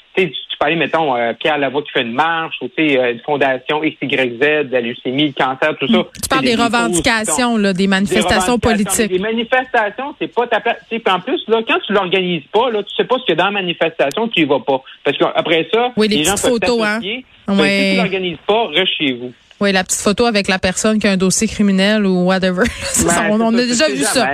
tu 0.57 0.59
parlais, 0.59 0.77
mettons, 0.77 1.15
euh, 1.15 1.35
Pierre 1.35 1.59
Lavoie 1.59 1.83
qui 1.83 1.91
fait 1.91 2.03
une 2.03 2.13
marche, 2.13 2.57
ou 2.63 2.69
tu 2.69 2.89
sais, 2.89 2.99
euh, 2.99 3.13
une 3.13 3.21
fondation 3.21 3.81
XYZ, 3.81 4.71
la 4.71 4.81
leucémie, 4.81 5.27
le 5.27 5.33
cancer, 5.33 5.77
tout 5.79 5.87
ça. 5.87 6.07
Tu 6.23 6.29
parles 6.31 6.45
des, 6.45 6.55
revendications, 6.55 7.59
là, 7.59 7.75
des 7.75 7.87
manifestations 7.87 8.59
politiques. 8.59 9.11
Des 9.11 9.19
manifestations, 9.19 10.15
c'est 10.19 10.33
pas 10.33 10.47
ta 10.47 10.61
place. 10.61 10.79
En 11.09 11.21
plus, 11.21 11.43
là, 11.49 11.61
quand 11.69 11.79
tu 11.87 11.93
l'organises 11.93 12.45
pas, 12.53 12.71
là, 12.71 12.83
tu 12.83 12.95
sais 12.95 13.05
pas 13.05 13.17
ce 13.19 13.25
qu'il 13.25 13.37
y 13.37 13.39
a 13.39 13.43
dans 13.43 13.47
la 13.47 13.63
manifestation, 13.63 14.29
tu 14.29 14.41
y 14.41 14.45
vas 14.45 14.61
pas. 14.61 14.81
Parce 15.05 15.19
qu'après 15.19 15.69
ça, 15.73 15.93
oui, 15.97 16.09
les, 16.09 16.25
gens 16.25 16.39
photos, 16.39 16.83
hein. 16.83 17.01
Si 17.03 17.25
tu 17.49 17.97
l'organises 17.97 18.39
pas, 18.47 18.69
reste 18.69 18.93
chez 18.97 19.13
vous. 19.13 19.33
Oui, 19.61 19.73
la 19.73 19.85
petite 19.85 20.01
photo 20.01 20.27
avec 20.27 20.49
la 20.49 20.59
personne 20.59 20.99
qui 20.99 21.07
a 21.07 21.13
un 21.13 21.17
dossier 21.17 21.49
criminel 21.49 22.05
ou 22.05 22.25
whatever. 22.25 22.65
on, 23.31 23.41
on 23.41 23.55
a 23.55 23.63
déjà 23.63 23.89
vu 23.89 24.03
ça. 24.03 24.27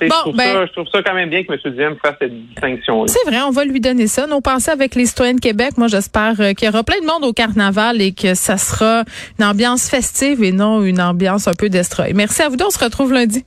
Bon, 0.00 0.32
ben, 0.32 0.66
je 0.66 0.72
trouve 0.72 0.86
ça 0.90 1.02
quand 1.02 1.14
même 1.14 1.28
bien 1.28 1.44
que 1.44 1.52
M. 1.52 1.74
Diem 1.74 1.96
fasse 2.02 2.16
cette 2.18 2.32
distinction. 2.48 3.06
C'est 3.06 3.30
vrai, 3.30 3.42
on 3.42 3.50
va 3.50 3.64
lui 3.64 3.80
donner 3.80 4.06
ça. 4.06 4.26
Nos 4.26 4.40
pensées 4.40 4.70
avec 4.70 4.94
les 4.94 5.06
citoyens 5.06 5.34
de 5.34 5.40
Québec, 5.40 5.76
moi 5.76 5.88
j'espère 5.88 6.34
euh, 6.40 6.52
qu'il 6.54 6.66
y 6.66 6.70
aura 6.70 6.84
plein 6.84 7.00
de 7.00 7.06
monde 7.06 7.24
au 7.24 7.32
carnaval 7.32 8.00
et 8.00 8.12
que 8.12 8.34
ça 8.34 8.56
sera 8.56 9.04
une 9.38 9.44
ambiance 9.44 9.88
festive 9.88 10.42
et 10.42 10.52
non 10.52 10.82
une 10.82 11.00
ambiance 11.00 11.48
un 11.48 11.54
peu 11.54 11.68
destroy. 11.68 12.12
Merci 12.14 12.42
à 12.42 12.48
vous 12.48 12.56
deux, 12.56 12.64
on 12.66 12.70
se 12.70 12.82
retrouve 12.82 13.12
lundi. 13.12 13.44